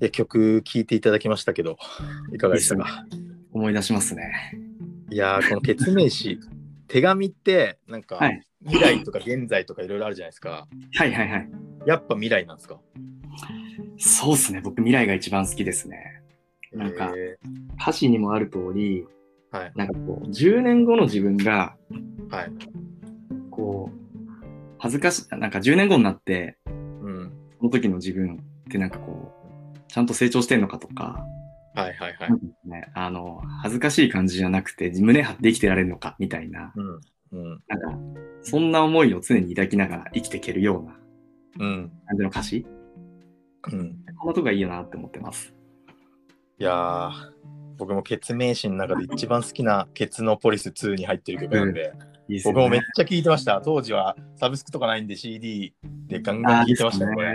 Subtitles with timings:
[0.00, 1.76] いや曲聴いていただきましたけど、
[2.32, 2.76] いかがでした？
[2.76, 3.04] か
[3.52, 4.32] 思い出しますね。
[5.10, 6.38] いやーこの決命詞、
[6.88, 10.66] 手紙って、なんか、はい未来とか現在とかいろいろあるじゃないですか。
[10.94, 11.50] はいはいはい。
[11.86, 12.80] やっぱ未来なんですか？
[13.98, 14.60] そうですね。
[14.60, 16.22] 僕、未来が一番好きですね。
[16.72, 17.38] なんかえ
[17.80, 19.72] 歌詞にもある通り、ーはい。
[19.76, 21.76] なんかこう、10年後の自分が、
[22.30, 22.52] はい。
[23.50, 23.98] こう、
[24.78, 26.70] 恥ずかしい、なんか10年後になって、う
[27.08, 27.32] ん。
[27.58, 28.38] その時の自分っ
[28.70, 29.37] てなんかこう、
[29.88, 31.24] ちゃんと成長してんのかとか、
[31.74, 37.00] はいはいはいね、あの、恥ずかしい感じじゃなくて、胸張って生きてられるのか、みたいな、うん。
[37.32, 37.62] うん。
[37.68, 41.92] なんか、そんな思いを常に抱きながら生きていけるようなうん。
[42.06, 42.66] 感じの歌詞
[43.72, 44.04] うん。
[44.18, 45.54] こんなとこがいいよなって思ってます。
[46.58, 47.12] いやー、
[47.76, 51.92] 僕も決命詞の中で一番好きなケツノポリス2に入ってる曲なんで、
[52.28, 52.86] いいですよ僕もめっね。
[52.94, 53.60] ちゃ聴いてました。
[53.62, 55.74] 当時はサブスクとかないんで CD
[56.06, 57.34] でガンガン聴いてましたね、これ。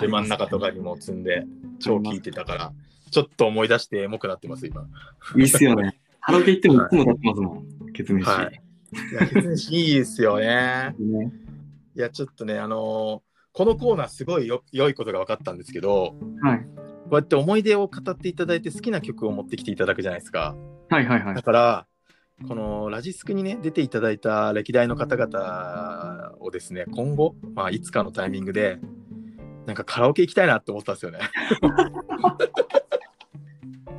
[0.00, 1.44] で真ん中とかにも積んで
[1.80, 2.72] 超聴いてたから、
[3.10, 4.86] ちょっと思い出してエモくなってます、今。
[5.36, 5.98] いいっすよね。
[6.20, 7.92] カラオケ行ってもいつも歌ってますもん。
[7.92, 8.28] ケツメシ。
[8.28, 8.60] はい
[9.10, 10.94] いや、決命詞いいですよね。
[11.00, 11.32] ね
[11.96, 16.58] いや、ちょっとね、あのーこのコーナーすごいよ良いことが分かったんですけど、はい。
[16.58, 20.56] こうやって思い出を語っていただいて好きな曲を持ってきていただくじゃないですか。
[20.88, 21.42] はいはいはいだ。
[21.42, 21.86] から、
[22.48, 28.78] このラジスクにね、出ていただいた歴代の方々をですね、今後、まあ、いつかのタイミングで、
[29.66, 31.20] なんかカラオケ行きたいなって思ったんですよね。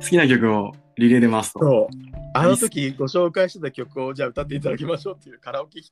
[0.00, 1.60] きな曲をリレーで回すと。
[1.60, 2.16] そう。
[2.34, 5.90] あの時ご紹介してた曲をじゃあ歌っていただきましょうっていうカラオケ企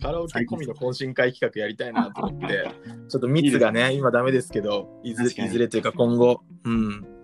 [0.00, 2.70] 画、カラオケ込みの懇親会企画やりたいなと思って、
[3.08, 7.15] ちょっと密がね、今ダメですけど、いずれというか今後、うん。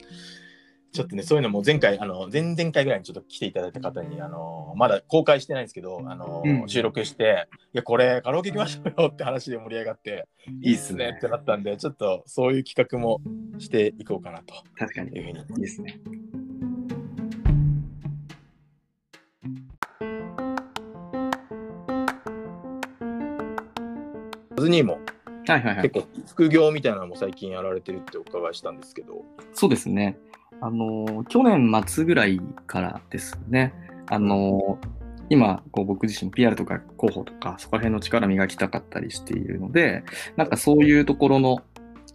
[0.93, 10.29] ちょっとね、そういうのも前回、あの前々回ぐらいにちょっと来ていただいた方に、あのまだ公開してないんですけど、あのうん収録して、いや、これカラオケ行きましょうよって話で盛り上がって、
[10.61, 13.23] いいっすねってなったんで、ちょっとそういう企画も
[13.59, 15.17] していこうかなと確かに。
[15.17, 15.99] いうふうにいいですね。
[24.59, 24.99] ズニーも
[25.47, 25.91] はいはいはい。
[25.91, 29.25] 結構副業みたいなのも最近やられてるってお伺いしたんですけど。
[29.55, 30.19] そうですね。
[30.63, 33.75] あの、去年末ぐらいからですね。
[34.07, 34.79] あの、
[35.29, 40.05] 今、こう僕自身 PR とか広報とか、そこら辺の力磨きたかったりしているので、
[40.37, 41.63] なんかそういうところの、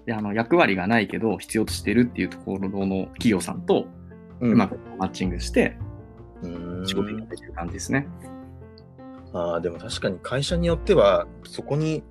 [0.09, 3.87] あの役割がないけど必要としてるっていうところの企業さんと
[4.39, 5.77] ううまくマッチングして
[6.43, 8.07] うん仕事にできる感じですね。
[9.33, 12.05] ああでも確かに会社によってはそこに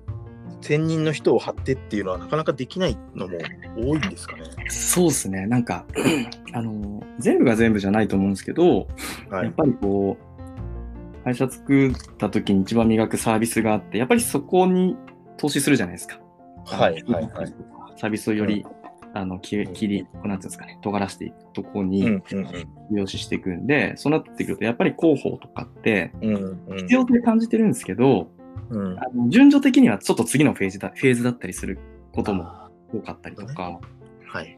[0.61, 3.37] 専任の人を張ってっていうのはなかなかできないのも
[3.77, 4.43] 多いんですかね。
[4.69, 5.45] そうですね。
[5.47, 5.85] なんか、
[6.53, 8.87] あの、全部が全部じゃないと思うんですけど、
[9.29, 9.45] はい。
[9.45, 14.95] やっぱりこう、会社作った時に一番磨くサービスがあって、やっぱりそこに
[15.37, 16.19] 投資するじゃないですか。
[16.65, 17.53] はいはいはい。
[17.97, 18.65] サービスをより、
[19.13, 22.43] あの、切り、なんていうんですかね、尖らしていくとこにうんうん
[22.91, 28.29] 利用ししていくんで、そうなってくると、やっぱり広報とかって、うんうんうん必要性感じてるんですけど、
[28.69, 31.79] うんあの順序的にはちょっと次のフェーズだフェーズだったりする
[32.13, 32.45] ことも
[32.93, 33.79] 多かったりとか、
[34.27, 34.57] はい。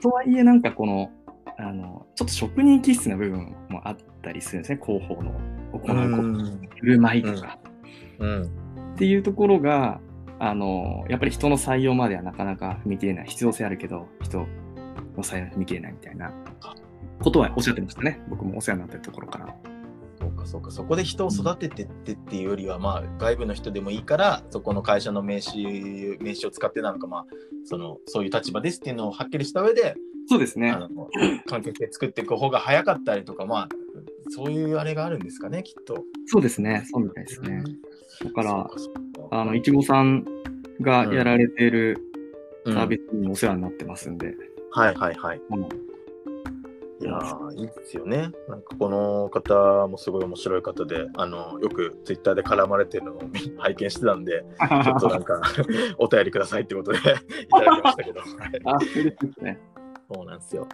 [0.00, 1.10] とはいえなんかこの、
[1.58, 5.32] あの、ちょっと職人気質な部分もあったりするんですね、広報の
[5.72, 7.58] 行う振る舞いとか、
[8.18, 8.42] うん
[8.94, 10.00] っていうところが、
[10.38, 13.26] あの、やっぱり人の採用まではなかなか踏み切れない。
[13.26, 14.46] 必要性あるけど、人の
[15.18, 16.32] 採用に踏み切れないみたいな
[17.22, 18.20] ことはおっしゃってましたね。
[18.28, 19.54] 僕もお世話になってるところから。
[20.40, 25.62] かそうかそこで人を育ててってっていうよりは、まあ外部の人でもいいからそこの会社の名刺
[26.20, 27.26] 名刺を使ってなのかまあ
[27.64, 29.94] そのそういう立場ですっていうのをはっきりした上で
[30.28, 30.78] そうですねあ。
[30.78, 30.88] の
[31.46, 33.68] 関係性作っていく方が早かったりとかまあ
[34.30, 36.04] そういうあれがあるんですかねきっと。
[36.26, 36.84] そうですね。
[36.90, 37.64] そうみたいですね。
[38.24, 38.90] だから、そうかそ
[39.26, 40.24] うかあの、いちごさん
[40.80, 41.98] がやられている
[42.64, 44.34] うんサービスにもお世話になってますんで、
[44.72, 45.40] はいはいはい。
[45.50, 45.89] うん
[47.00, 48.30] いやーいいですよね。
[48.48, 54.44] なんかこの方もすごい面白い方で、あのよくツイッターで絡まれてるのを見 拝見してたんで、
[54.84, 55.40] ちょっとなんか
[55.98, 57.10] お便りくださいってことで いた
[57.64, 58.20] だきましたけど。
[58.20, 58.28] はい
[58.64, 59.58] あ、そうですね。
[60.12, 60.66] そうなんですよ。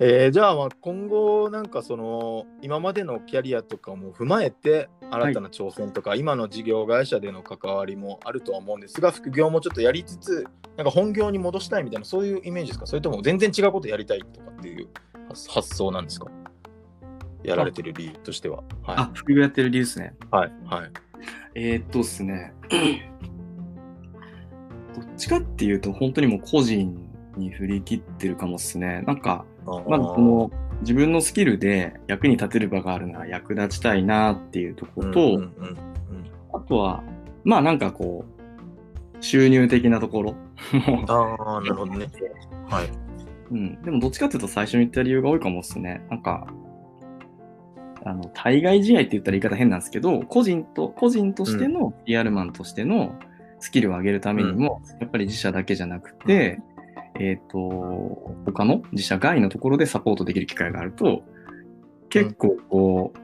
[0.00, 10.46] えーじゃあまあ今後なんかその今までのキャリアとかも踏まえて新たな挑戦とか、今の事業会社での関わりもあるとは思うんですが副業もちょっとやりつつ
[10.76, 12.86] なんか本業に戻したいみたいなそういうイメージですか？
[12.86, 14.88] それとも全然違うことやりたいとかっていう
[15.30, 16.30] 発発想なんですか？
[17.42, 18.62] やられてる理由としては。
[18.84, 20.14] あは、副業やってる理由ですね。
[20.30, 20.34] い。
[20.34, 20.52] はい。
[20.64, 20.90] はい。
[21.54, 22.52] えー、っとですね。
[24.94, 29.02] どっちかっていうと、本当にもう個人に振り切ってるかもですね。
[29.06, 30.50] なんか、まずこの
[30.80, 35.76] 自分のスキルで役に立てる場があるなら役立ちたいなっていうところと、うんうんうん
[36.52, 37.04] あとは、
[37.44, 40.32] まあなんかこう、収入的なところ
[40.72, 42.10] もああ、なるほどね。
[42.68, 43.09] はい。
[43.50, 43.82] うん。
[43.82, 46.02] でもどっちかっていうと最初に言った理由が多いかもですね。
[46.10, 46.46] なんか、
[48.04, 53.18] あの、対外試合って言ったら言い方変なんですけど、個人と、個人としての PR マンとしての
[53.58, 56.60] スキルを上げるためにも、やっぱり自社だけじゃなくて、
[57.18, 61.22] えっ、と、他の自社外のところでサポートできる機会があると、
[62.08, 63.18] 結構こう、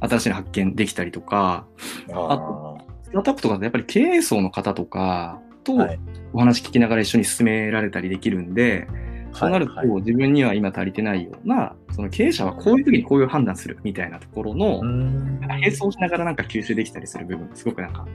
[0.00, 1.66] 新しいの発見できたりとか、
[2.12, 5.98] あスタートアップとかでやっぱり経営層の方とかとはい
[6.32, 8.86] お話聞きながら一緒に進められたりできるんで、
[9.32, 15.40] そうなると自分には今足りてないような、その経営者はこういう時にこういう判断するみたいなところのう、ん。
[15.40, 18.06] 並走しながらなんか吸収できたりする部分、すごくなんか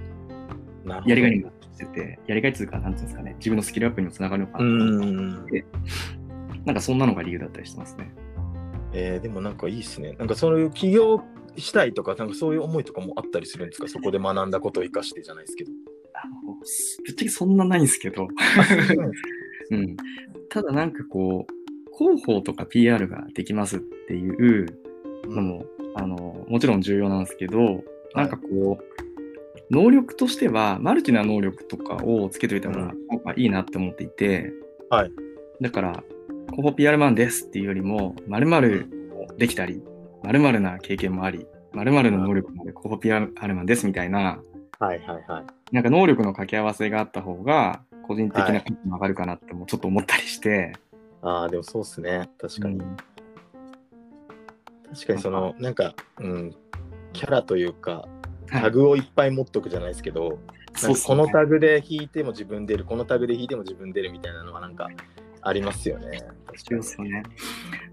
[1.06, 5.45] やりがいにもしてて、やりがいっていうか、なんていうんですかね、自分のスキルアップにもつながるのかうなと、ん
[6.65, 8.13] なんかそんなのが理由だったりしてますね。
[8.94, 10.13] えーでもなんかいいっすね。
[10.19, 11.21] なんかそういう起業
[11.57, 13.88] したいとか、なんかそういう思いとかもあったりするんですか？
[13.88, 15.71] そこで学んだことを生かしてじゃないですけど。
[16.15, 18.27] あのぶっちゃけそんなないんですけど、
[19.71, 19.98] うん、
[20.54, 24.68] ただなんかこう、広報とか PR ができますっていう
[25.26, 25.66] のも、
[25.96, 27.84] あのもちろん重要なんですけど、
[28.14, 34.54] なんかこう、能力としては、マルチな能力とかをつけておいた方がいいなって思っていて、
[34.92, 35.12] はい。
[35.60, 36.04] だから、
[36.52, 38.88] 広報 PR マンですっていうよりも、〇〇
[39.40, 39.82] できたり、
[40.22, 44.40] 〇〇な経験もあり、〇〇の能力もある広報 PR マンですみたいな、
[44.80, 45.46] はいはいはい。
[45.72, 50.74] なんか能力の掛け合わせがあった方が、個人的な価値も上がるかなってもちょっと思ったりして、
[51.22, 52.30] ああ、でもそうっすね。
[52.40, 52.80] 確かに。
[52.80, 52.98] うん
[54.94, 56.56] 確かにその、なんか、うん、
[57.14, 58.08] キャラというか、は
[58.60, 60.38] いタグをいっぱい持っとくじゃないですけど、
[60.84, 64.90] なんかこのタグで引いても自分出る、このタグで引いても自分出るみたいなのはなんか
[65.42, 66.22] ありますよね。
[66.54, 67.24] 必要ですよね。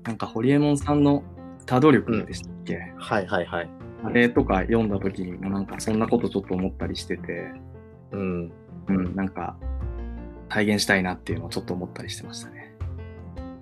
[0.04, 1.22] なんか、ホリエモンさんの
[1.64, 3.70] 多動力でしたっけ、はいはいはい。
[4.04, 7.52] あれとか読んだ時にもなんかそんなことちょっと思ったりしてて、
[8.12, 8.52] うん。
[8.88, 9.56] うん、なんか
[10.50, 12.74] 体現したいなっていうのをちょっと思ったりしてましたね。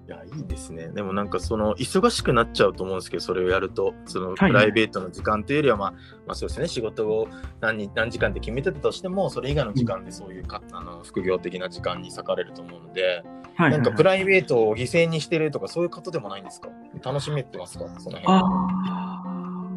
[0.07, 0.89] いや、いいですね。
[0.89, 5.99] でもなんかその忙しくなっちゃうと思うんですけど、それをやると、そのいプライベートの時間というよりは、まあ、ま
[6.29, 7.29] あそうですね、仕事を
[7.61, 13.23] 何日何時間って決めてたとしても、それ以外の時間でそういうか、あの副業的な時間に割かれると思うので、
[13.57, 16.71] はなんかプライベートを犠牲にしてるとか、そういうことでもないんですか？
[17.03, 17.85] 楽しめてますか？
[17.99, 18.25] その辺。
[18.27, 19.23] ああ、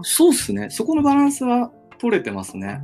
[0.03, 0.69] そうっすね。
[0.69, 2.81] そこのバランスは取れてますね。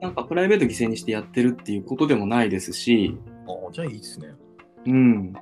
[0.00, 3.16] なんかプライベート犠牲にしてやってるっていうことでもないですし、
[3.68, 4.28] あじゃあいいですね。
[4.86, 5.32] うん。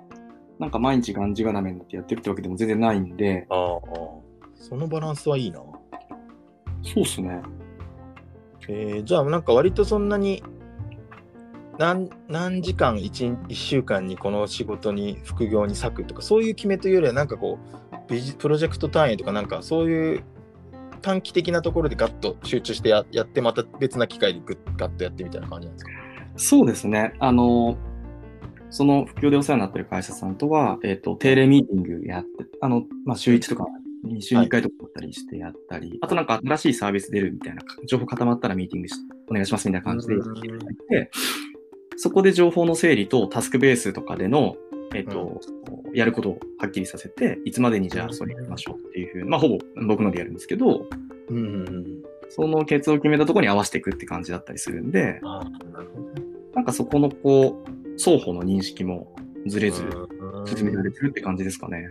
[0.59, 3.79] なんか毎日がんじがらめになってやってるってわけでも全然ないんで、ああ、
[4.55, 5.61] そのバランスはいいな。
[6.83, 7.43] そうっすね。
[8.69, 10.43] えーじゃあなんか割とそんなに
[11.79, 17.59] 何何時間 1, 1週間にこの仕事に副業に割くとかそういう決めというよりはなんかこ
[18.09, 20.25] うビジプロジェクト単位とかなんかそういう
[21.03, 24.41] 短期的なところでガッと集中してややってまた別な機会で
[24.77, 25.91] ガッとやってみたいな感じなんですか？
[26.39, 27.15] そうですね。
[27.19, 27.77] あの、
[28.71, 33.67] その副業でお世話になってる会社さんとは、えっ、と、定例ミーティングやって、あの、まあ、週1とか、
[34.21, 38.95] 週2回とかだったりしてやったり、あとなんか新しいサービス出るみたいな、情報固まったらミーティングし
[39.29, 41.11] お願いしますみたいな感じでやっていただいて、
[41.97, 44.57] そこで情報の整理とタスクベースとかでの、
[44.95, 45.41] えっ、と、
[45.95, 50.87] やることをはっきりさせて、いつまでにじゃあそれやりましょうっていうふうに、まあ、ほぼ僕のでやるんですけど、
[51.29, 52.03] うんうんうん。
[52.29, 56.23] そのケツを決めたところに合わせていくって感じだったりするんで、あーなるほどね。
[56.55, 59.15] なんかそこのこう、双方の認識も
[59.47, 61.91] ずれずうん進められてるって感じですかね。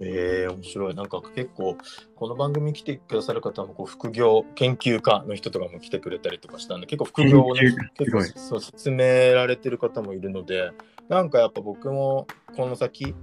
[0.00, 0.94] えー、面白い。
[0.94, 1.76] なんか結構、
[2.16, 7.60] この番組に来てくださる方もこう副業研究家の人とかも来てくれたりとかしたんで、結構副業をね
[7.96, 10.72] 結構すそう進められてる方もいるので、
[11.08, 12.26] なんかやっぱ僕も
[12.56, 13.14] この先、やっ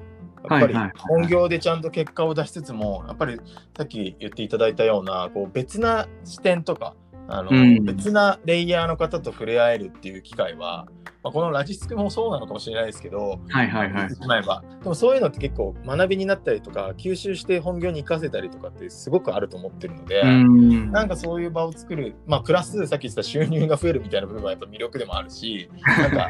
[0.44, 3.40] ぱり本業でちゃんと結果を出しつつも、やっぱり
[3.76, 6.96] さっき言っていただいたようなこう別な視点とか、
[7.28, 7.84] あのうん。
[7.84, 10.88] 別なレイヤーの方と触れ合えるっていう機会は、
[11.24, 14.28] まあ、このラジスクもそうなのかもしれないですけど、はいはいはい。
[14.28, 14.64] まえば。
[14.82, 20.92] でもそういうのって結構学びになったりとか吸収して本業に生かせたりとかってすごくあると思ってるので、うん。
[20.92, 26.30] なんかそういう場を作るまあプラスさっき言ってた収入が増えるみたいな部分はやっぱ魅力でもあるしなんか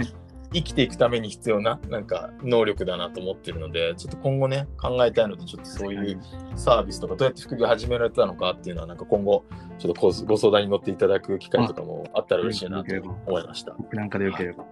[0.53, 6.19] 生きていくために必要ななんか能力だなと思ってるのでちょっと今後ね考えたいのでちょっとそういう
[6.55, 9.45] サービスとかどうやって副業始められたのかっていうのはなんか今後
[9.79, 13.73] ちょっとごご相談に乗っていただく機会とかもあったら嬉しいなと思いました。
[13.77, 14.65] 僕なんかでよければ。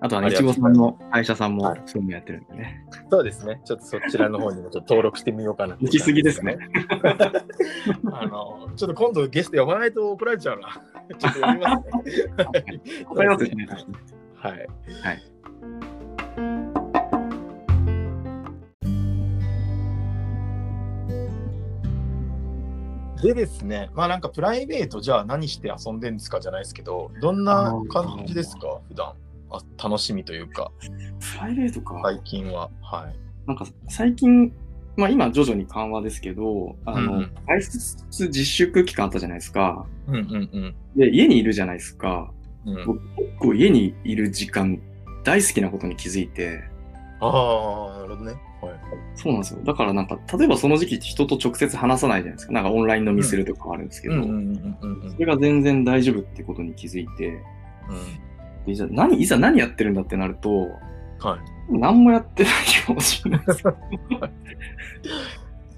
[0.00, 2.86] あとはね、あとういちごさんの会社さんもはいそういうのやってるんでね。
[3.10, 3.60] そうですね。
[3.64, 6.56] ちょっとそちらの方にもちょっと登録してみようかな行き過ぎですね。
[8.12, 10.68] あの、ちょっと今度ゲスト呼ばないと怒られちゃうな。
[11.18, 13.02] ちょっと呼びますね。
[13.08, 13.66] わかりますね。
[14.40, 14.68] はい。
[15.02, 15.22] はい。
[23.20, 28.80] でですね、まあなんかプライベートじゃあ何して遊んでんですかじゃないですけど、どんな感じですか？
[28.88, 29.14] 普段
[29.50, 32.00] あ楽しみというか、プライベートか。
[32.04, 32.70] 最近は。
[32.80, 33.16] はい。
[33.48, 34.52] なんか最近、
[34.96, 39.84] まあ今徐々に緩和ですけど、あの、うんうん外出自粛期間あったじゃないですか。
[40.06, 42.32] うんうんで、家にいるじゃないですか。
[42.72, 42.76] うん。
[42.76, 44.80] うん、僕結構家にいる時間
[45.24, 46.64] 大好きなことに気づいて、
[47.20, 48.40] ああ、なるほどね。
[48.62, 48.74] はい。
[49.14, 49.60] そうなんですよ。
[49.64, 52.52] だからなんか、例えばその時期って人と直接話さないじゃないですか。
[52.52, 58.64] なんかオンライン飲みするとかもあるんですけど、それが全然大丈夫ってことに気づいて、うん。
[58.66, 60.68] でじゃあ何、いざ何やってるんだってなると、
[61.20, 61.40] はい。
[61.70, 62.52] 何もやってない
[62.86, 63.64] かもしれないです。
[63.66, 64.32] なんだ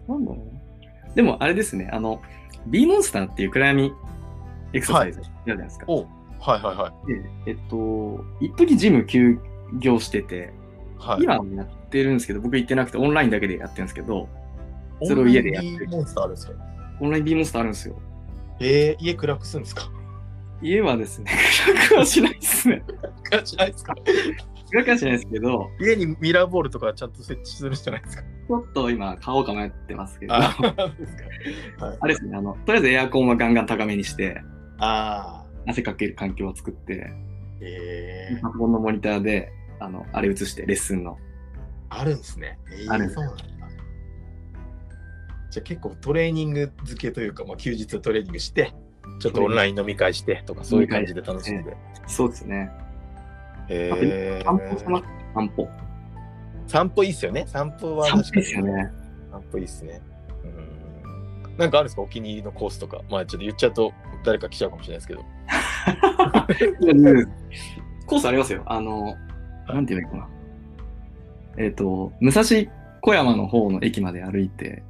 [0.09, 1.15] ろうな。
[1.15, 2.21] でもあれですね、あの、
[2.67, 3.93] B モンスターっていう暗闇
[4.73, 5.87] エクササイズやるじゃないですか。
[5.89, 6.07] お
[6.41, 7.07] はいはいはい。
[7.13, 9.39] でえっと、一時ジム休
[9.79, 10.53] 業してて、
[10.99, 14.29] はい、今もやってるんですけど、僕行ってなくてオンラインだけでやってるんですけど、
[15.03, 16.53] それを家でやってるオンラインモンスターあるんですか
[17.01, 17.97] オンライン B モンスターあるんですよ。
[18.61, 19.91] えー、家暗くするんですか？
[20.63, 21.31] 家はですね、
[21.67, 22.83] 暗くはしないですね。
[23.25, 23.95] 暗くしないですか？
[24.71, 28.23] 暗くはしないですけど、家にミラーボールとかちゃんと設置するじゃないですか。
[28.23, 30.55] ちょっと今買おうか迷ってますけど、あ
[32.07, 34.43] れですねあの、とりあえずエアコンはガンガン高めにして、
[34.79, 35.40] あー。
[35.67, 37.13] 汗かける環境を作って、
[37.61, 41.19] えー、パソコンのモニターで、あの、あれ映して、レッスンの。
[41.89, 42.59] あるんですね。
[42.73, 43.45] えー、あるそうなんだ。
[45.51, 48.73] じゃあ結構トレーニング付けというか、まあ、休日トレーニングして、
[49.19, 51.77] ちょっとオンライン飲み会してとか、そういう感じで楽しんで。
[52.07, 52.71] そうですね。
[53.69, 55.05] へ散歩します？
[55.35, 55.69] 散歩。
[56.67, 57.45] 散歩いいっすよね。
[57.49, 58.47] 散歩は確かに。
[58.47, 58.93] 散
[59.51, 60.01] 歩いいっすね。
[61.61, 61.65] うん。
[61.65, 62.03] なんかあるんですか？
[62.03, 63.01] お気に入りのコースとか。
[63.11, 63.93] まあちょっと言っちゃうと
[64.25, 65.25] 誰か来ちゃうかもしれないですけど。
[68.07, 68.63] コースありますよ。
[68.67, 69.17] あの、
[69.69, 70.29] なんて言うのかな。
[71.59, 72.45] えっ、と、武蔵
[73.01, 74.83] 小山の方の駅まで歩いて、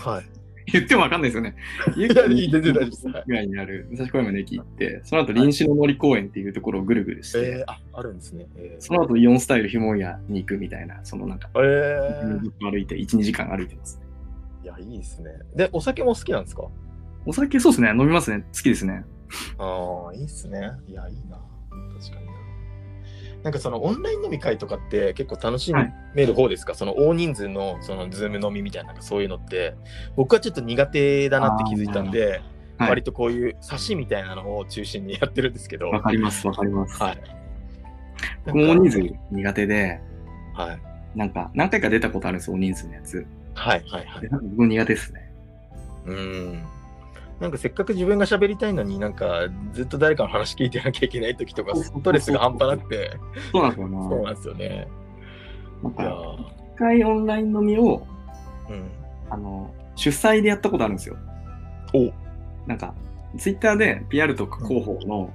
[0.00, 0.24] はい。
[0.70, 1.54] 言ってもわかんないですよね。
[1.96, 8.46] いやいい全然大丈夫ですはいぐらいにある武蔵小山の駅行って、その後臨死の森公園っていうところをぐるぐるして、えー、あ、あるんですね。
[8.56, 13.98] えー、その後イオンスタイルひも屋に行くみたいな、そのなんか、えー、歩いて、1、2時間歩いてます。
[14.62, 15.30] いや、いいですね。
[15.54, 16.64] で、お酒も好きなんですか？
[17.26, 18.44] お酒そうですね、飲みますね。
[18.52, 19.04] 好きですね。
[19.58, 20.70] ああ、いいっすね。
[20.86, 21.38] いや、いいな。
[22.00, 22.32] 確かにな。
[23.44, 25.72] なんかそのオンライン飲み会とかって結構楽し
[26.14, 29.76] める方ですか、その大人数のそのズーム飲みみたいなそういうのって
[30.16, 32.42] 僕はちょっと苦手だなって気づいたんで、はい
[32.80, 37.02] 割とこういう差しみたいなのを中心にやってるんですけど、わかります、わかります。
[37.02, 37.18] はい。
[38.46, 39.00] 僕も大人数
[39.32, 40.00] 苦手で、
[40.54, 41.18] はい。
[41.18, 43.26] なんか何回か出たことあるんですよ、大人数のやつ。
[43.58, 45.32] はいはいはい僕も苦手ですね。
[46.06, 46.62] うん。
[47.40, 53.16] なんかせっかく自分が喋りたいのになんかずっと誰かの話聞いてなきゃいけない時とかストレスが半端なくて、
[53.52, 54.22] そうなんですよそうな。
[54.22, 54.88] なんですよね。
[55.82, 56.36] なんか、
[56.74, 58.90] 一回オンライン飲みを、ーうん。
[59.30, 61.16] あの、主催でやったことあるんですよ。
[61.94, 62.12] お
[62.68, 62.94] なんか、
[63.36, 65.32] ツイッターで PR とか広報の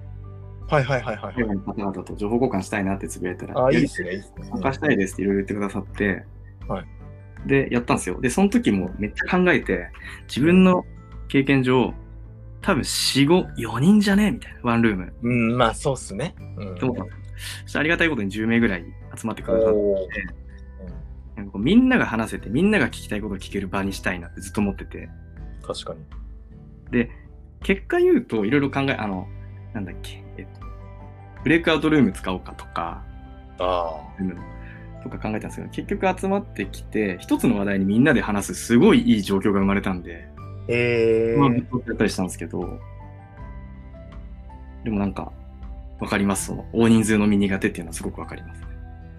[0.68, 1.36] はいはいはいはい。
[1.36, 4.24] 海外の方々と情報交換したいなってつぶやいたら、あ、いいですね。
[4.50, 6.25] 参加したいですっていろいろ言ってくださって、
[6.68, 6.86] はい
[7.46, 8.20] で、やったんですよ。
[8.22, 9.90] で、その時もめっちゃ考えて、
[10.28, 10.86] 自分の
[11.28, 11.94] 経験上、
[12.62, 14.32] 多分4、5、4人じゃね？
[14.32, 15.14] みたいな、ワンルーム。
[15.22, 16.36] うん、まあそうっすね。
[16.58, 16.78] うん。
[17.76, 18.86] ありがたいことに10名ぐらい
[19.16, 20.00] 集まってくださって、おー。
[21.36, 25.10] なんかこうみんなが話せて、みんなが聞きたいことを聞ける場にしたいなってずっと思ってて、
[25.66, 26.00] 確かに。
[26.92, 27.10] で、
[27.62, 29.28] 結果言うと、いろいろ考え、あの、
[29.74, 30.66] なんだっけ、えっと、
[31.44, 33.04] ブレイクアウトルーム使おうかとか、
[33.60, 34.38] あうん
[35.03, 40.43] とか考えたんですけど、結局集まってきて、一つの話題にみんなで話す、すごいいい状況が生まれたんで、あ。
[40.69, 41.53] えまあ、ー、
[41.88, 42.79] やったりしたんですけど、
[44.83, 45.31] でもなんか、
[46.00, 46.48] わかります。
[46.48, 48.67] その、大人数のみ苦手っていうのはすごくわかりますね。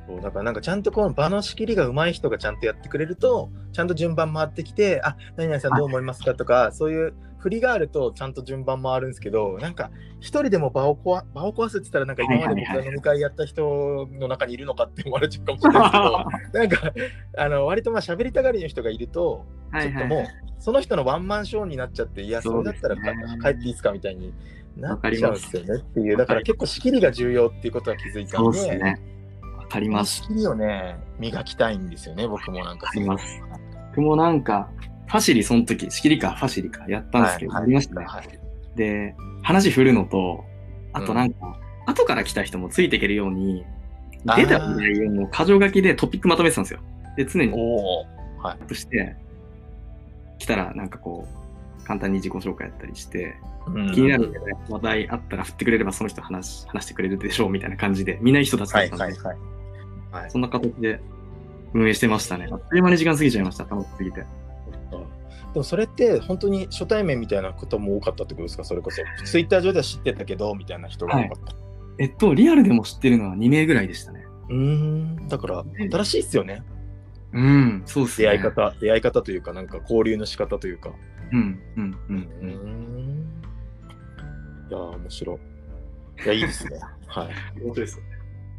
[0.07, 7.15] そうだからなんかちゃんとこの場の仕切りが上手い人がちゃんとやってくれると、ちゃんと順番回ってきて、あ、何々さんどう思いますかとか、そういう
[7.45, 16.15] 振りがあるとちゃんと順番回るんですけど、なんか一人でも場を壊場を壊すって言ったら、なんか今まで僕が飲み会やった人の中にいるのかって思われちゃうかもしれないですけど、
[16.59, 16.93] なんか、
[17.37, 19.45] あの、割とまあ喋りたがりの人がいると、
[19.79, 20.25] ちょっともう、
[20.59, 24.33] その人のワンマンショーになっちゃって、いや、それだったら帰っていいですかみたいに
[24.79, 28.99] なっちゃうんですよねっていう、だから結構仕切りが重要っていうことは気づいたそんで、うですね。
[29.59, 30.23] わかります。
[30.23, 32.87] 仕切りをね、磨きたいんですよね、僕もなんか。
[32.87, 33.43] わかります。
[33.91, 34.71] 僕もなんか、
[35.07, 38.07] ファシリその時、仕切りかファシリかやったんですけど、やりましたね。
[38.07, 38.45] はい
[38.77, 40.45] で、話振るのと、
[40.93, 43.65] あとなんか、後から来た人もついていけるように、
[44.37, 46.81] 出た内容の箇条書きでトピックまとめてたんですよ。
[47.17, 47.53] で、常に。
[48.43, 49.17] アップして、
[50.39, 51.27] 来たらなんかこ
[51.83, 53.37] う、簡単に自己紹介やったりして、
[53.95, 54.33] 気になる
[54.69, 59.37] 話題あったら振ってくれればその人話話してくれるでしょうみたいな感じで、みんないい人たちだはいったんで、はいはい。
[60.23, 61.01] はいそんな形で
[61.73, 62.49] 運営してましたね。
[62.51, 64.25] あっという間に時間過ぎちゃいました、楽しすぎて。
[65.55, 68.65] でもそれって本当に初対面みたいなことも多かったってことですか？
[68.65, 69.03] それこそ。
[69.25, 71.55] ツイッター上では知ってたけどみたいな人が多かった。
[71.99, 74.25] えっと、リアルでも知ってるのは2名ぐらいでしたね。
[74.51, 74.57] うー
[75.23, 75.29] ん。
[75.29, 76.63] だから新しいっすよね。
[77.33, 78.29] うん、そうですね。
[78.29, 80.91] 出会い方、出会い方というか、なんか交流の仕方というか。
[81.33, 82.49] うん、うん、うん、ううん。
[82.49, 83.43] ん。
[84.69, 86.25] いやー、面白い。
[86.25, 86.79] いや、いいですね。
[87.07, 87.29] はい。
[87.63, 88.01] 本当です。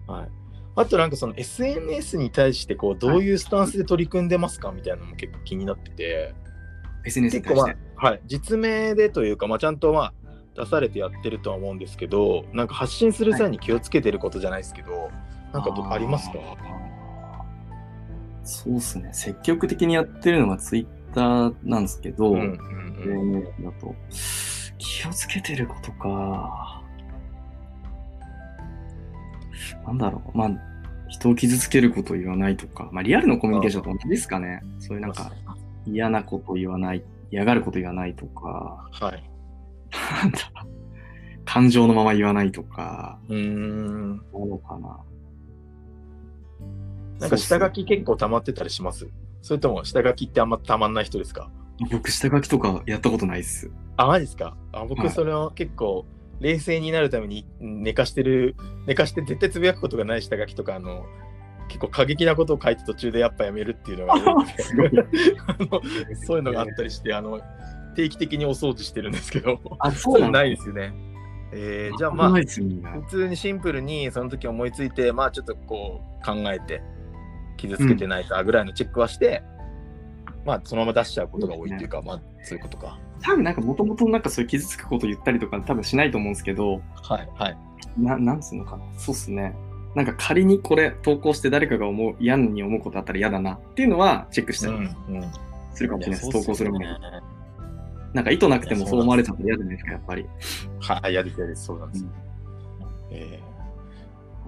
[0.07, 0.29] はい。
[0.77, 4.73] あとなんかその SNS に対してこうどういうスタンスで取り組んでますか？
[4.73, 6.35] みたいなのも結構気になってて、
[7.05, 7.85] SNS に結構ま対して。
[7.97, 10.13] あ、はい、実名でというか、まあ、ちゃんとまあ
[10.55, 15.09] 出されてやってるとは思うんですけど、なんか発信する際に気をつけてることじゃないですけど、
[15.53, 16.39] なんかどありますか？
[18.43, 19.09] そうですね。
[19.11, 23.43] 積極的にやってるのがツイッターなんですけど、うんうんうん。
[23.43, 23.95] だと、
[24.77, 26.83] 気をつけてることか。
[29.87, 30.37] なんだろう。
[30.37, 30.49] まあ、
[31.07, 34.61] 人を傷つけることを言わないとか、まあ、リアルのコミュニケーションと同じですかね。
[34.79, 35.31] そういうなんか、
[35.85, 39.29] 嫌なことを言わない、嫌がること言わないとか、はい。
[40.23, 40.39] なんだ。
[41.45, 44.17] 感情のまま言わないとか、うーん。
[44.17, 44.99] なのかな。
[47.19, 49.07] なんか下書き結構溜まってたりします？
[49.41, 51.49] それとも下書きってあんま溜まんない人ですか？
[51.91, 53.71] 僕、下書きとかやったことないっす。
[53.97, 54.57] あ、マジですか？
[54.73, 56.05] あはい僕それを結構
[56.39, 58.55] 冷静になるために寝かしてる、
[58.87, 61.05] 寝かして絶対つぶやくことがない下書きとか、あの、
[61.67, 64.15] 結構過激なことを書いて途中でやっぱやめるっていうのが
[66.25, 67.41] そういうのがあったりして、あの、
[67.95, 70.93] 定期的にお掃除してるんですけど、あ、そそううなんないですよね。
[71.51, 72.31] えーじゃあまあ。
[72.31, 76.81] 普通にシンプルにその時思いついて、まあちょっとこう考えて、
[77.57, 79.43] 傷つけてないかぐらいのチェックはして、
[80.45, 82.99] まあそのまま出しちゃうことが多いっていうか、まあそういうことか。
[83.21, 87.57] 多分なんかもともとなんかそういう傷つくこと言ったりとか多分しないと思うんですけど、はい、はい。
[87.97, 88.83] ななんつうのかな。
[88.97, 89.55] そうっすね。
[89.95, 95.31] なんか仮にこれ投稿して誰かが思う嫌に思うことあったら嫌だなっていうのはチェックしたりうん、うん。
[95.73, 96.25] するかもしれないです。
[96.25, 96.93] いや投稿する前に。
[96.93, 97.35] そうっよね
[98.13, 100.25] なんか意図なくてもそう思われちゃったら嫌じゃないですか、やっぱり。
[100.79, 102.03] はい、嫌です、嫌です、そうなんです。
[102.03, 102.11] うん
[103.11, 103.55] えー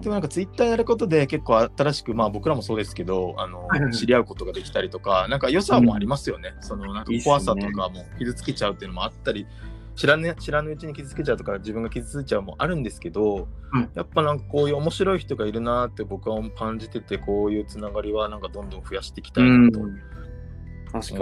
[0.00, 6.54] でもなんかツイッターやることで結構新しく、まあ僕らもそうですけど、あの、知り合うことができたりとか、なんか良さもありますよね。
[6.60, 9.46] そのなんか怖さとかも傷つけちゃうっていうのもあったり、
[9.98, 19.88] 知ら,、ね、知らぬうちに傷つけちゃうとか自分が傷ついちゃうもあるんですけど、うんやっぱなんかこういう面白い人がいるなって僕は感じてて、こういうつながりはなんかどんどん増やしていきたいなと思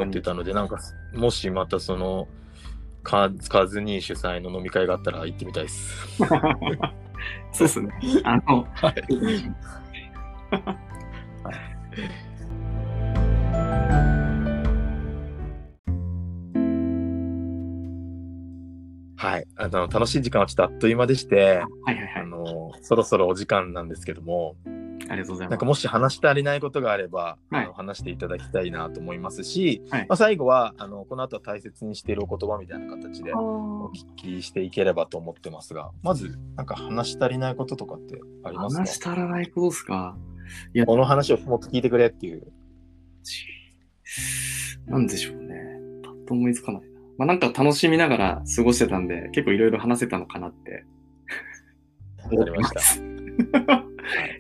[0.05, 0.21] って。
[0.21, 0.79] たので、なんか
[1.15, 2.29] もしまたその、
[3.03, 6.19] カカズニー主催の飲み会があったら行ってみたいです。
[7.53, 7.89] そうっすね。
[8.25, 8.95] あの、はい
[11.43, 11.59] はい、
[19.19, 22.27] あの楽しい時間はちょっとあっという間でして、はいはいはあい。
[22.27, 24.57] のそろそろお時間なんですけども、
[25.09, 25.65] ありがとうございますなんか。
[25.67, 38.83] もし話し足りないことがあれば、はいあの話していただきたいなと思いますし、はいまあ、最後はあのこの後は大切にしているお言葉みたいな形でお聞きしていければと思ってますが、まずなんか話し足りないこととかってありますか？
[38.83, 40.17] 話し足らないことですか？
[40.87, 42.47] この話をもっと聞いてくれっていう。
[44.87, 45.57] なんでしょうね。
[46.05, 46.96] パッと思いつかないな。
[47.19, 50.85] まあなんか楽しみながら過ごしてたんで、結構いろいろ話せたのかなって
[52.31, 52.71] わかりまし
[53.51, 53.61] た。
[53.67, 53.85] た。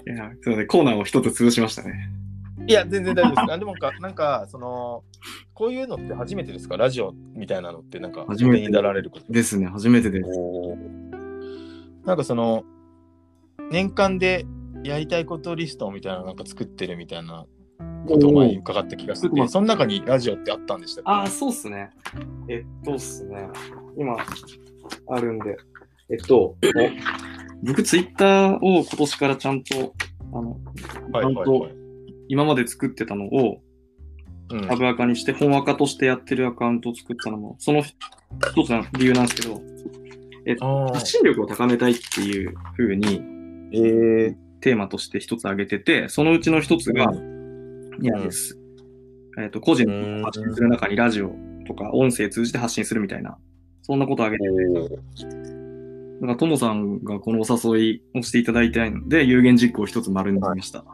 [0.12, 2.10] いや、すいません、コーナーを一つ潰しましたね。
[2.68, 3.52] いや、全然大丈夫です。
[3.52, 5.04] あでもか、なんか、その、
[5.54, 6.76] こういうのって初めてですか？
[6.76, 9.32] ラジオみたいなのって、なんか、初めて表に出られること。
[9.32, 10.28] ですね、初めてです。
[12.04, 12.64] なんかその、
[13.70, 14.46] 年間で
[14.84, 17.46] やりたいことリストみたいなのなんか作ってるみたいな
[18.06, 21.10] ことを前に伺った気がしてその中にラジオってあったんでしたっけ？
[21.10, 21.90] ああ、そうっすね。
[22.48, 23.48] えっとっすね。
[23.98, 24.16] 今、
[25.08, 25.56] あるんで。
[26.10, 26.56] えっと、
[27.62, 29.94] 僕、ツイッターを今年からちゃんと、
[30.32, 30.58] あの、
[31.12, 31.74] はいはいはい。
[32.28, 33.60] 今まで作ってたのを
[34.50, 37.94] うんタブアカにして、本アカとしてやってるアカウントを作ったのも、その一
[38.64, 39.60] つの理由なんですけど、
[40.46, 43.20] えっと、発信力を高めたいっていう風に
[43.72, 47.06] えー、テーマとして一つ挙げてて、そのうちの一つが、い
[48.02, 48.58] やです。
[49.38, 49.86] えっと、個人
[50.20, 51.30] の発信する中にラジオ
[51.66, 53.38] とか音声通じて発信するみたいな、
[53.82, 55.56] そんなことを挙げてて、
[56.20, 60.84] だから、ともさんがこのお誘いをしていただいたので、有言実行を一つ丸になりました。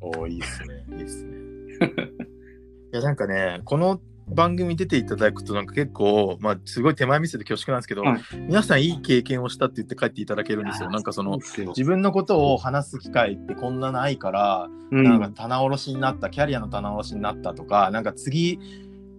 [0.00, 0.84] おーいいっすね。
[0.98, 1.36] いいっすね。
[2.92, 4.00] いや、なんかね、この
[4.34, 8.20] 番組出ていただくと、なんか結構、まあ、すごい手前見せて恐縮なんですけど、はい。
[8.46, 10.90] 皆さんいい経験をしたって言って帰っていただけるんですよ。
[10.90, 15.04] なんかその、自分のことを話す機会ってこんなないから、うん。
[15.04, 18.58] なんか棚卸しになった、キャリアの棚卸しになったとか、なんか次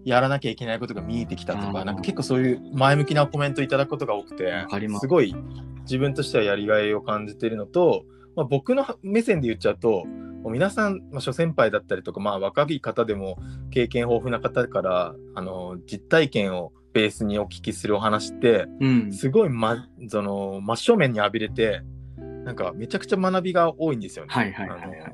[0.03, 4.65] やらなきゃいけないことが見えてきたとか、なんか結構そういう前向きなコメントいただくことが多くて
[4.99, 5.01] す。
[5.01, 5.35] すごい
[5.81, 10.05] 自分としてはやりがいを感じているのと、まあ、僕の目線で言っちゃうと、
[10.49, 13.37] 皆さん、まあ、諸先輩だったりとか、まあ、若い方でも
[13.69, 19.13] 経験豊富な方からあの実体験をベースにお聞きするお話ってうん。
[19.13, 21.81] すごい、ま、その真正面に浴びれて
[22.43, 24.33] なんかめちゃくちゃ学びが多いんですよね。
[24.33, 25.13] はいはいはいはいはい。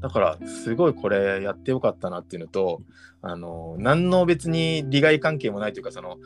[0.00, 2.82] だからすごいこれやってよかったなっていうのと
[3.22, 6.16] あの何の別に利害関係もないというかその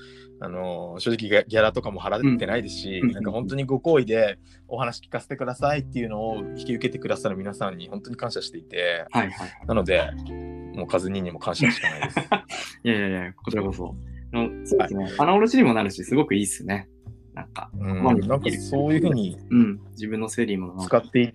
[0.40, 9.66] あの正直ギャラとかも払ってないですし、うんなんか本当にご好意でお話聞かせてくださいっていうのを引き受けてくださる皆さんに本当に感謝していてはいはい。
[9.66, 10.10] なので
[10.74, 12.20] もうカズニーにも感謝しかないです。
[12.84, 13.94] いやいやいや、こちらこそ。
[14.32, 15.12] あのそうですね。
[15.18, 16.88] 穴卸しにもなるし、すごくいいっすね。
[17.34, 21.32] なんか、うん、なんかそういうふうにうん、自分の整理も使ってい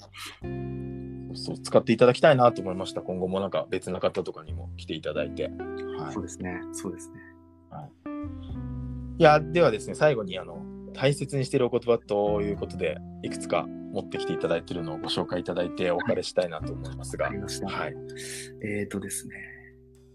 [1.35, 6.61] そう使っていただきたいなと思いました今後もなんか別な方とかにも来ていただいて、はいそうですね。
[6.71, 7.15] そうですね。
[9.17, 10.63] いやではですね最後にあの
[10.93, 17.67] 大切にしているお言葉ということでいくつか持ってきていただいているのをご紹介いただいてお別れしたいなと思いますが、わかりました。
[17.67, 17.93] はい、
[18.63, 19.35] えーとですね。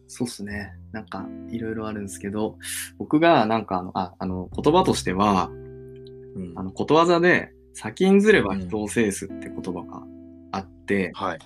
[0.07, 0.73] そうっすね。
[0.93, 2.59] なんか、いろいろあるんですけど、
[2.99, 10.05] 僕がなんかあの、あ、あの、言葉としては、うんあの、ことわざで、先んずれば人を制すって言葉が
[10.55, 11.39] あって、はい。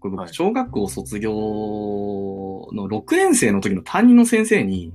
[0.00, 0.34] これ僕、はい。
[0.34, 4.92] 小学校卒業の6年生の時の担任の先生に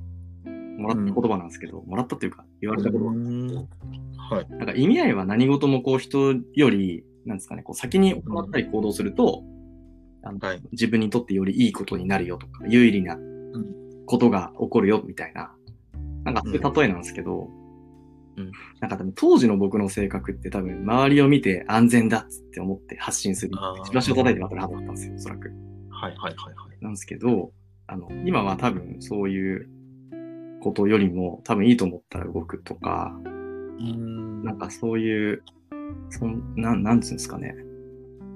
[0.77, 3.47] もらった言葉なんですけど、もらったっていうか、言われた言葉うん。
[4.17, 4.49] はい。
[4.49, 9.43] なんか意味合いは何事もこう人より、なんですかね、こう先に行ったり行動すると、
[10.23, 10.61] あのはい。
[10.71, 13.17] 自分にとってよりいいことになるよとか、有利な
[14.05, 15.53] ことが起こるよみたいな、
[16.25, 17.62] なんかそういう例えなんですけど、うん
[18.79, 23.53] なんか多分当時の僕の性格って多分周りを見て安全だっつって思って発信する。
[23.85, 25.51] チラシを叩いて渡るはずだったんですよ、おそらく。
[25.89, 27.51] はいはいはいはいなんですけど、
[27.87, 29.69] あの、今は多分そういう
[30.61, 35.43] ことよりも多分いいと思ったら動くとか、うんなんかそういう、
[36.09, 37.55] そんなん、なんつうんですかね。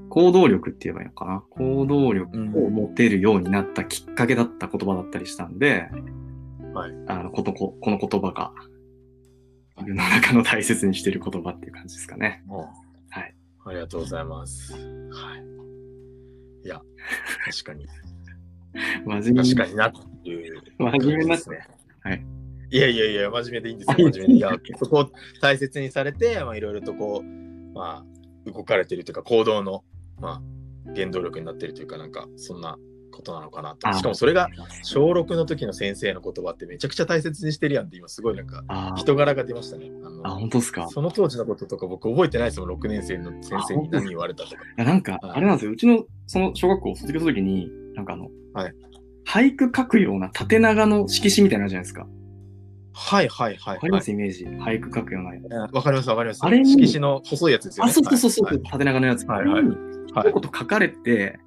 [0.10, 1.44] 行動力って言えばいいのかな。
[1.50, 5.90] 行動力を持てるようになったきっかけだった言葉だったりしたんで、
[6.74, 8.52] はいあのことここの言葉が、
[9.78, 12.44] 自分の中の大切にしてる言葉っていう感じですかね。
[13.10, 13.36] はい。
[13.66, 16.82] ありがとうございますはいいや
[17.46, 17.86] 確かに
[19.06, 19.92] 真面目に確かになっ
[20.24, 21.68] ていう真面目になってね。
[22.02, 22.26] はい。
[22.70, 24.12] いやいやいや、真面目でいいんですよ。
[24.12, 24.34] 真面目で。
[24.34, 25.12] いや、そこを
[25.42, 28.06] 大切にされて、まあ、いろいろとこう、ま
[28.46, 29.84] あ、動かれてるというか、行動の、
[30.20, 30.42] ま
[30.86, 32.78] あ、原動力になってるというか、なんか、そんな
[33.18, 33.92] ことなのかなと。
[33.92, 34.48] しかもそれが、
[34.84, 38.64] 小6の時の先生の言葉ってめちゃくちゃ大切にしてるやんって、今すごいなんか、
[38.96, 39.92] 人柄が出ましたね。
[40.24, 40.88] あ本当ですか？
[40.90, 44.56] その当時のこととか僕覚えてないですもん、6年生の先生に何言われたとか。
[44.56, 45.72] いや、なんか、あれなんですよ。
[45.72, 48.74] うちの、その小学校を卒業するときに、なんかあの、はい
[49.26, 52.08] 俳句書くような縦長の色紙みたいなのあるじゃないですか？
[52.94, 54.10] はいはいはい、わかります？
[54.10, 54.46] イメージ。
[54.46, 55.30] 俳句書くような。
[55.32, 55.72] はい。
[55.74, 56.40] わかりますわかります。
[56.46, 57.92] あれに色紙の細いやつですよね。
[57.92, 59.26] あ、そうそうそうそう、はい縦長のやつ。
[59.28, 59.70] はいはいに
[60.14, 61.40] はい一言書かれて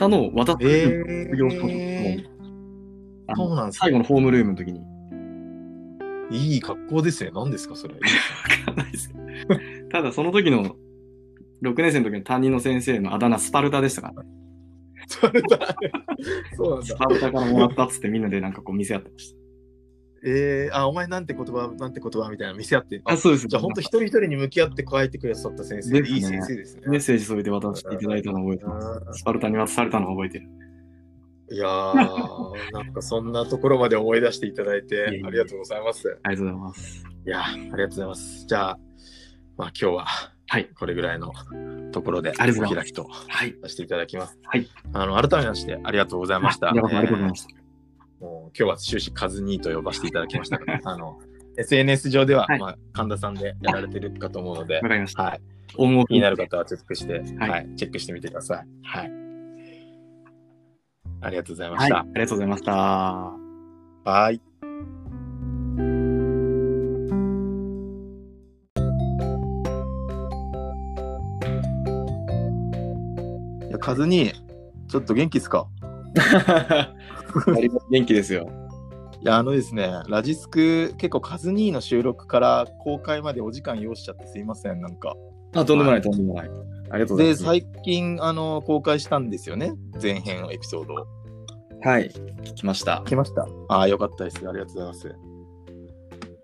[0.00, 1.56] たのを渡って、え卒業し
[3.26, 4.80] たそうなんですか最後のホームルームの時に。
[6.32, 7.30] いい格好ですね。
[7.34, 7.94] 何ですか、それ。
[7.94, 8.00] わ
[8.66, 9.12] かんないです
[9.90, 10.76] ただその時の
[11.62, 14.24] 6年生の時の担任の先生のあだ名スパルタでしたから、
[15.06, 15.76] それだ
[16.56, 16.86] そうなんだ。
[16.86, 19.36] スパルタからもらったっつってみんなでなんかこう見せ合ってまし
[20.22, 22.98] えー、あ、お前なんて言葉、なんて言葉みたいな見せ合って。
[23.00, 23.12] た。
[23.12, 23.46] あ、そうです。
[23.46, 26.82] じゃあ本当一人一人に向き合って書いてくださった先生ねいい先生ですね。
[26.86, 29.20] メッセージ添えて渡していただいたのを覚えてます。
[29.20, 30.48] スパルタに渡されたのを覚えてる。
[31.52, 31.94] いやー、
[32.72, 36.18] なんかそんなところまで思い出していただいてありがとうございます。
[36.22, 37.04] ありがとうございます。
[37.26, 38.46] いやー、ありがとうございます。
[38.46, 38.78] じゃあ、
[39.56, 40.06] まあ今日は
[40.52, 40.68] はい。
[40.74, 41.32] これぐらいの
[41.92, 43.56] ところでお開きとはい。
[43.62, 44.38] させていただきます。
[44.44, 44.66] はい。
[44.92, 46.70] あの改めましてありがとうございました。
[46.70, 47.59] ありがとうございました。
[48.20, 51.18] もう今日は終始カズニーと呼ばせていただきましたが あの
[51.56, 55.22] SNS 上では、はいまあ、神田さんでやられてるかと思うのでわ、かりました。
[55.24, 55.40] はい、
[55.76, 58.66] オンオフ気になる方はチェックして、ははいいチェックしてみてください。
[58.84, 59.10] はい。
[61.22, 61.86] ありがとうございまはい。
[61.86, 61.98] した。
[61.98, 62.72] ありがとうございました。
[64.10, 64.40] はい。
[73.68, 74.34] いや、カズニー、
[74.88, 75.66] ちょっと元気っすか？
[77.90, 78.50] 元気ですよ。
[79.22, 85.14] いや、あのですね、ラジスク、結構カズニーの収録から公開までお時間要しちゃってすいません、なんか。
[85.54, 86.50] あ、とんでもない、とんでもない。
[86.90, 87.44] ありがとうございで、ます。
[87.44, 91.06] 最近、あの、公開したんですよね、前編のエピソードを。
[91.82, 92.08] はい。
[92.42, 93.02] 聞きました。
[93.06, 93.46] 来ました。
[93.68, 94.36] ああ、よかったです。
[94.48, 95.16] ありがとうございます。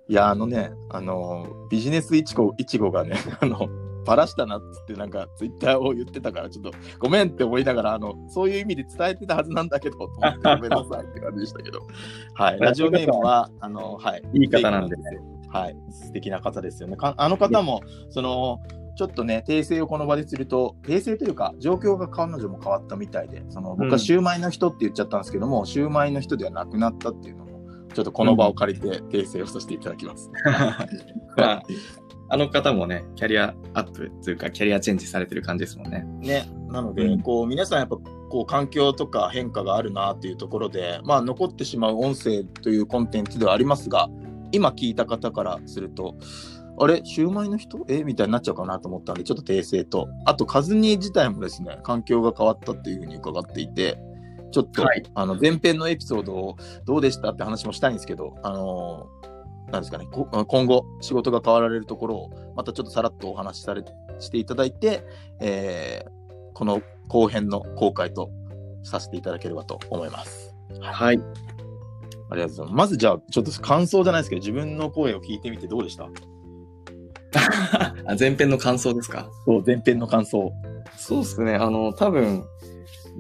[0.09, 3.69] いや、あのね、あの、ビジネスいちご、いちごがね、 あの、
[4.07, 11.81] バラしたなっつってなんかツイッターを言ってたからちょっとごめんって思いながらあのそういう意味で伝えてたはずなんだけどと思ってごめんなさいって感じでしたけど。
[12.35, 12.61] はい。
[12.61, 14.23] ラジオネームはあのはい。
[14.35, 15.23] いい方なんですよ。
[15.49, 15.77] はい。
[15.91, 16.97] 素敵な方ですよね。
[16.97, 18.61] かあの方もその
[18.97, 27.61] ちょっとね訂正をこの場ですると訂正というか状況が彼女も変わったみたいでその僕はシューマイの人って言っちゃったんですけども、シューマイの人ではなくなったっていうのも
[27.93, 30.31] ちょっとこの場を借りて訂正をさせていただきます、
[31.37, 31.63] まあ、
[32.29, 36.05] あの方もね、キャリアアップというか、キャリアチェンジされてる感じですもんね。
[36.21, 37.23] ね、なので、うん。
[37.23, 37.97] こう皆さんやっぱ
[38.29, 44.09] こう環境とか変化があるなっていうところで、まあ、残ってしまう音声というコンテンツではありますが
[44.51, 46.17] 今聞いた方からすると
[46.79, 47.01] あれ？
[47.05, 47.79] シューマイの人？
[47.89, 48.03] え？
[48.03, 50.09] みたいになっちゃうかなと思ったんでちょっと訂正と。
[50.25, 53.97] あとカズニー自体もですね環境が変わったっていうふうに伺っていて
[54.51, 55.03] ちょっと、はい。
[55.15, 59.07] あの前編のエピソードをどうでしたって話もしたいんですけどあの
[59.71, 63.83] なんですかねこ今後仕事が変わられるところをまたちょっとさらっとお話しされ
[64.21, 65.03] していただいて、
[65.41, 66.11] えー
[66.55, 68.31] この後編の公開と
[68.83, 70.55] させていただければと思います。
[70.81, 71.21] はい。
[72.31, 72.75] ありがとうございます。
[72.75, 76.09] まずじゃあ、ちょっと感想じゃないですけど、自分の声を聞いてみてどうでした？
[78.07, 79.29] あ前編の感想ですか？
[79.45, 80.51] そう、前編の感想。
[80.97, 81.57] そうですね。
[81.57, 82.45] あの、多分、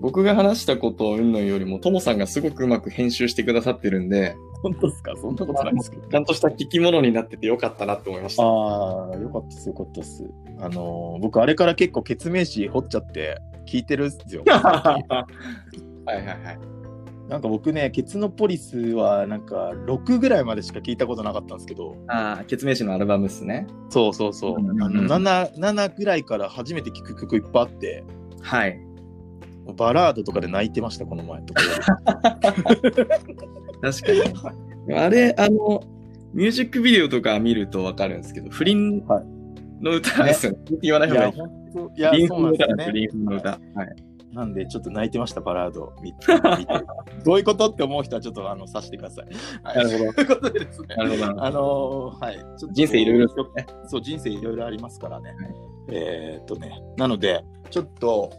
[0.00, 5.12] 僕が話したことをうんのよりも、ともさんがすごくうまく編集してくださってるんで、本当ですか？
[5.16, 6.08] そんなことないですけど。
[6.08, 8.42] ちゃんとした聞き物になっててよかったなって思いました。
[8.42, 10.28] ああ、よかったです、よかったです。
[10.58, 14.42] あのー僕、あれから結構、決名詞掘っちゃって、聞いてるんですよ。
[14.46, 14.96] は
[16.08, 16.58] いはいはい。
[17.28, 23.66] なんか僕ね、ケツのポリスは、なんか、6ぐらいまでしか聞いたことなかったんですけど、ああ、ケツメイシのアルバムっすね。
[23.90, 24.56] そうそうそう。
[24.56, 28.04] うんうんうんあの 7, 7ぐらいから初めて聞く曲いっぱいあって、
[28.40, 28.78] はい。
[29.76, 31.62] バラードとかで泣いてました、この前とか。
[33.92, 34.52] 確か
[34.88, 34.94] に。
[34.94, 35.82] あれ、あの、
[36.32, 39.36] ミュージックビデオとか見るとわかるんですけど、不倫はい
[39.80, 40.58] の歌ですよね。
[40.82, 41.98] 言わないいや、方がいい。
[41.98, 42.84] いや、不倫そうなんですよね。
[42.84, 42.92] 不。
[42.92, 43.50] 倫の歌。
[43.50, 43.60] はい。
[44.32, 46.18] なんで、ちょっと泣いてました、バラード見て。
[46.58, 46.72] 見 て
[47.24, 49.26] どういうことって思う人は、ちょっとあの察してください。
[49.62, 50.88] はい、なるほどということでですね。
[50.96, 51.44] なるほど。
[51.44, 52.36] あのーはい。
[52.36, 53.66] ちょっと人生いろいろですよね。
[53.86, 55.30] そう、人生いろいろありますからね。
[55.30, 55.36] はい
[55.88, 58.32] えーっとね、なので、ちょっと、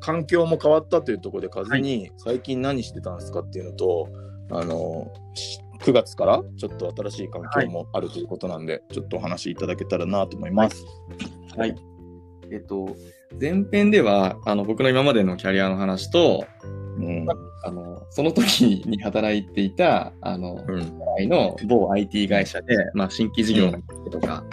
[0.00, 4.08] 環境も変わったというところで、カズに最近何してたんですかっていうのと、
[4.50, 10.84] あのーし9月からちょっと新しい環境もあるということなんで、ちょっとお話しいただけたらなと思います。
[11.56, 11.74] はい。
[12.50, 12.96] えっと、
[13.40, 16.46] 前編では、あの、僕の今までのキャリアの話と、
[16.98, 17.26] うん。
[17.64, 21.28] あの、その時に働いていた、あの、うん。
[21.28, 23.80] の某 IT 会社で、まあ、新規事業の
[24.10, 24.44] とか、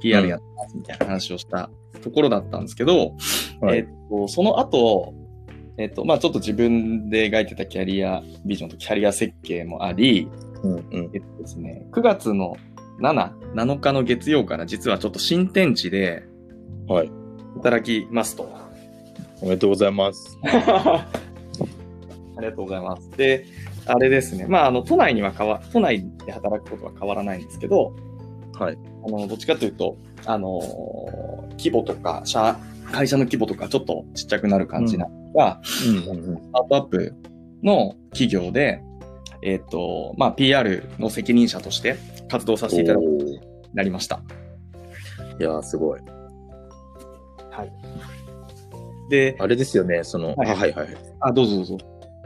[0.00, 1.70] PR やってますみたいな話をした
[2.02, 3.14] ところだったんですけど、
[3.60, 5.14] はいえっと、その後、
[5.78, 10.28] えっと、まあ、ちょっと自分で描いてたキャリアビジョンとキャリア設計もあり、
[10.62, 10.74] うん。
[10.74, 11.10] うん。
[11.14, 12.56] えっとですね、9月の
[13.00, 16.24] 7、7日の月曜から実はちょっと新天地で
[16.88, 17.10] はい。
[17.56, 18.50] 働きますと。
[19.40, 20.38] おめでとうございます。
[20.44, 21.06] あ
[22.38, 23.10] りがとうございます。
[23.16, 23.44] で、
[23.86, 24.46] あれですね。
[24.46, 27.94] まあ、あの、都内には変わ、都内で働くことは変わらないんですけど、
[28.58, 28.78] はい。
[29.06, 32.58] あの、どっちかというと、あのー規模とか、社、
[32.90, 36.36] 会社の規模とかちょっとちっちゃくなる感じなんが、うんうんうん。
[36.36, 37.14] スタートアップ
[37.62, 38.82] の企業で、
[39.42, 41.96] えっ、と、まあ、PR の責任者として
[42.28, 43.40] 活動させていただくことに
[43.74, 44.22] なりました。
[45.38, 46.00] いやー、すごい。
[47.50, 47.72] はい。
[49.10, 50.96] で、あれですよね、その、はいあはいはいはい。
[51.20, 51.78] あ、どうぞどうぞ。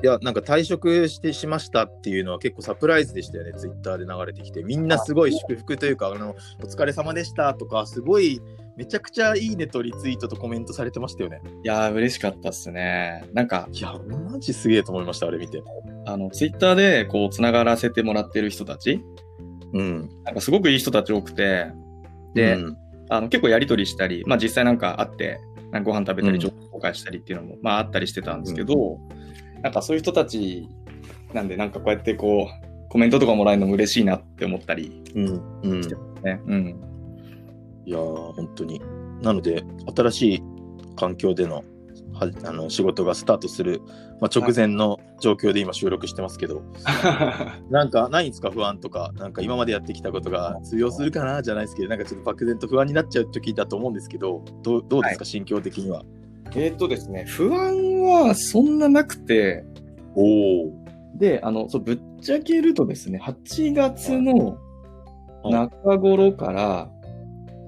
[0.02, 4.62] いや、なんか退職してしましたっていうのは結構サプライズでしたよね、ツイッターで流れてきて。
[4.62, 8.40] みんなすごい祝福というか、あの、お疲れ様でしたとか、すごい、
[8.76, 11.40] めちゃくちゃいいねとリツイートとコメントされてましたよね。
[11.64, 13.24] いやー、嬉しかったっすね。
[13.32, 15.62] なんか、いや、マジすげえと思いました、あれ見て。
[16.04, 19.02] あの、ツイッターで、こう、つながらせてもらってる人たち、
[19.72, 20.08] うん。
[20.24, 21.66] なんかすごくいい人たち多くて、
[22.34, 22.76] で、うん
[23.08, 25.38] あの結構やりとりしたり、まあ実際なんか会って、
[25.70, 28.98] なんかご飯食べたうんり、情報公開したりっていうのも、まああったりしてたんですけど、
[29.62, 30.68] なんかそういう人たち
[31.32, 35.60] なんで、なんかこうやってこう、コメントとかもらえるのも嬉しいなって思ったり、うん。
[35.62, 35.80] うん。
[35.80, 36.40] ね。
[36.46, 36.80] うん。
[37.87, 38.81] いやー、本当に。
[39.22, 39.64] なので、
[39.96, 40.42] 新しい
[40.96, 41.64] 環境での
[42.12, 43.83] はあの仕事がスタートする、
[44.20, 46.62] まあ、直前の状況で今収録してますけど、
[47.70, 48.51] なんかないんですか？
[48.51, 51.42] 不安とか、なんか今までやってきたことが通用するかな？
[51.42, 56.03] じゃないですけど、なんかちょっと漠然と不安になっちゃう時だと思うんですけど、どうどうですか、心境的には。
[56.55, 59.64] えーっとですね、不安はそんななくて、
[60.14, 60.22] お
[60.68, 60.72] お。
[61.16, 64.59] で、あの、そう、ぶっちゃけるとですね、8月の
[65.42, 65.53] はい。
[65.53, 66.90] 中頃から、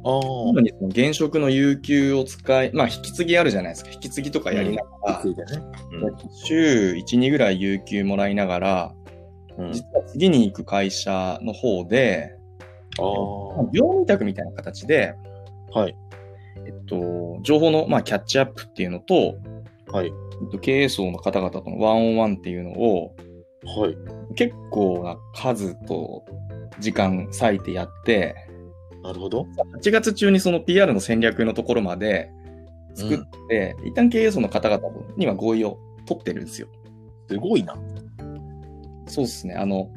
[0.05, 0.13] ああ。
[0.13, 3.91] 主にその現職の有給を使い、まあ引き継ぎあるじゃないですか。
[3.91, 5.63] 引き継ぎとかやりながら、ついてね。
[6.45, 8.95] 週1、2ぐらい有給もらいながら、
[9.59, 9.73] うん。
[9.73, 12.39] 実は次に行く会社の方で。
[13.73, 15.15] 業務委託みたいな形で、
[15.73, 15.97] はい。
[16.67, 19.37] えっと、情報の、まあ、キャッチアップっていうのと、
[19.93, 20.07] はい。
[20.07, 20.11] え
[20.47, 23.15] っと、経営層の方々とのワンオンワンっていうのを、
[23.65, 23.97] はい。
[24.35, 26.25] 結構な数と
[26.81, 28.35] 時間割いてやって、
[29.03, 29.47] なるほど。
[29.81, 32.31] 8月中にその PR の戦略のところまで
[32.95, 36.69] 作って、一旦経営層の方々には合意を取ってるんですよ。
[37.29, 37.77] すごいな。
[39.07, 39.55] そうですね。
[39.55, 39.91] あの、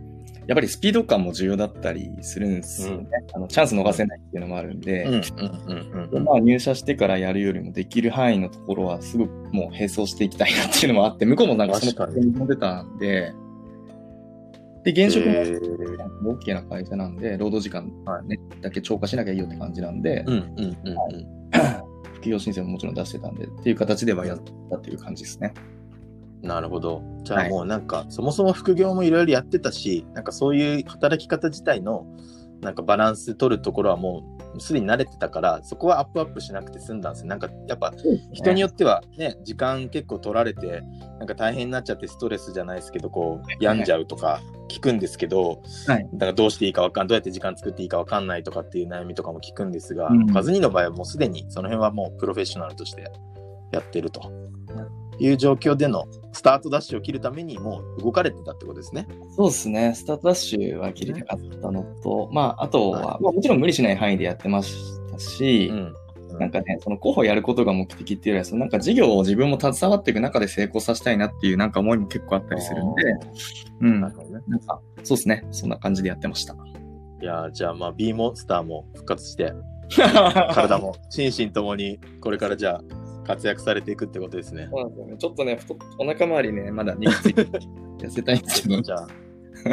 [0.48, 3.08] やっぱりスピード感も重要だったりするんですよね。
[3.34, 13.34] あのチャンス逃せないっていうのもあるんで、うんうんうんまあ、入社してからやるよりもできる範囲のところはすぐもう並走していきたいなっていうのもあって、向こうもなんかその確かに持ってたんで、
[14.84, 15.28] で、現職
[16.22, 20.76] も OK な会社なんで、労働時間、はねだけ超過しなきゃいいよって感じなんで、うんうんうんうん。
[22.16, 24.40] 副業申請ももちろん出してたんで、っていう形ではやっ
[24.70, 25.54] たっていう感じですね。
[26.42, 27.04] なるほど。
[27.24, 32.06] じゃあはいもうなんか、そもそも副業もいろいろやってたし、なんかそういう働き方自体の
[32.62, 37.28] なんかバランス取るところはもうすでに慣れてたから、そこはアップアップしなくて済んだんですよ。
[37.28, 37.94] なんかやっぱ
[38.34, 40.84] 人によってはね、時間結構取られて、
[41.20, 46.10] なんか大変になっちゃってストレスじゃないですけど、こう、病んじゃうとか聞くんですけど、はい。
[46.14, 50.34] だからどうしていいかわかんどうやって時間作っていいかわかんないとかっていう悩みとかも聞くんですが、うん。
[50.34, 53.04] カズニの場合はもうすでにその辺はもうプロフェッショナルとして
[53.72, 54.32] やってると
[55.22, 59.08] いう状況でのスタートダッシュを切るためにもう動かれてたってことですね。
[59.36, 59.94] そうですね。
[59.96, 64.76] スタートダッシュは切りたかったのと、まあ、あとは、まあ、もちろん無理しない範囲でやってまし
[65.12, 65.96] たし、うん
[66.40, 73.04] なんかね、その候補やることが目的っていうよりは、そのなんか事業を自分も携わっていく中で成功させたいなっていうなんか思いも結構あったりするんで、
[73.82, 74.02] うん。
[74.02, 74.12] なん。
[74.12, 75.46] か、そうですね。
[75.52, 76.56] そんな感じでやってました。
[77.22, 79.54] いやーじゃあまあ B モンスターも復活して
[80.56, 82.82] 体も心身ともにこれからじゃあ
[83.24, 84.68] 活躍されていくってことですね。
[84.72, 85.18] そうなんですよね。
[85.18, 87.44] ちょっとね、太っお腹周りね、まだ肉ついて
[88.00, 88.82] 痩せたいんですけど。
[88.82, 89.08] じゃあ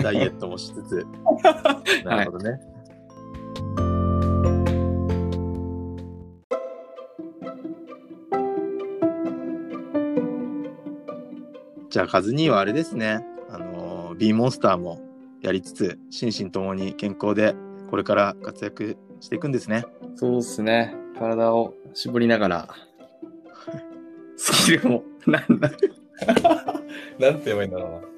[0.03, 1.07] ダイエットもしつつ。
[2.05, 2.61] なるほどね。
[11.91, 13.25] じゃあカズニーはあれですね。
[13.49, 15.01] あのー B モンスターも
[15.43, 17.55] やりつつ心身ともに健康で
[17.89, 19.85] これから活躍していくんですね。
[20.17, 20.95] そうですね。
[21.19, 22.69] 体を絞りながら、
[24.39, 25.71] スキルも、なんだ、
[27.19, 28.09] なんて言えばいいんだろうな。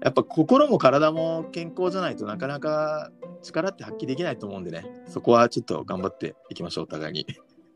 [0.00, 3.10] やっぱ心も体も健康じゃないとなかなか
[3.42, 4.84] 力って発揮できないと思うんでね。
[5.06, 7.26] そこはちょっと頑張っていきましょう、お互いに。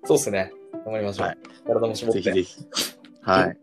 [0.05, 0.53] そうですね。
[0.85, 1.27] 頑張りましょう。
[1.27, 2.21] はい体も絞って。
[2.21, 2.67] ぜひぜひ。
[3.23, 3.59] はい。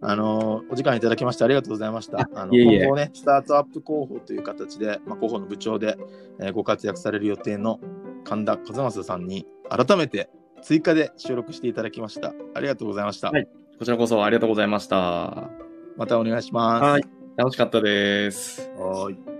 [0.00, 2.28] あのーお時間いただきましてありがとうございました。
[2.34, 5.96] あのいえいえ今後ね、スタートアップ広報という形で、まあ、広報の部長で、
[6.40, 7.80] えーご活躍される予定の
[8.22, 10.30] 神田和正さんに改めて
[10.64, 12.32] 追加で収録していただきました。
[12.54, 13.30] ありがとうございました。
[13.30, 13.46] はい
[13.78, 15.50] こちらこそありがとうございました。
[15.96, 16.82] またお願いします。
[16.82, 17.02] はい
[17.36, 18.70] 楽しかったです。
[18.76, 19.33] はーい